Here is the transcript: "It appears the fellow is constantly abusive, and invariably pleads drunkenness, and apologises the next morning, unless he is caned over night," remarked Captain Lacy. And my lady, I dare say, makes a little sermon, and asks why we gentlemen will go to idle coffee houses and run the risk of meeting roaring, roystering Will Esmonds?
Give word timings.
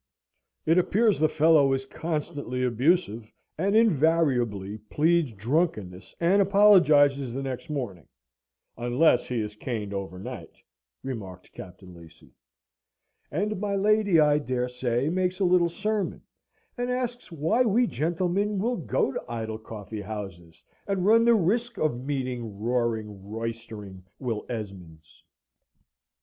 "It 0.65 0.79
appears 0.79 1.19
the 1.19 1.29
fellow 1.29 1.73
is 1.73 1.85
constantly 1.85 2.63
abusive, 2.63 3.31
and 3.55 3.75
invariably 3.75 4.79
pleads 4.89 5.31
drunkenness, 5.33 6.15
and 6.19 6.41
apologises 6.41 7.35
the 7.35 7.43
next 7.43 7.69
morning, 7.69 8.07
unless 8.79 9.27
he 9.27 9.39
is 9.41 9.55
caned 9.55 9.93
over 9.93 10.17
night," 10.17 10.55
remarked 11.03 11.51
Captain 11.53 11.93
Lacy. 11.93 12.31
And 13.29 13.59
my 13.59 13.75
lady, 13.75 14.19
I 14.19 14.39
dare 14.39 14.67
say, 14.69 15.07
makes 15.07 15.39
a 15.39 15.45
little 15.45 15.69
sermon, 15.69 16.23
and 16.79 16.89
asks 16.89 17.31
why 17.31 17.61
we 17.61 17.85
gentlemen 17.85 18.57
will 18.57 18.77
go 18.77 19.11
to 19.11 19.23
idle 19.29 19.59
coffee 19.59 20.01
houses 20.01 20.63
and 20.87 21.05
run 21.05 21.25
the 21.25 21.35
risk 21.35 21.77
of 21.77 22.03
meeting 22.05 22.59
roaring, 22.59 23.29
roystering 23.29 24.03
Will 24.17 24.47
Esmonds? 24.49 25.23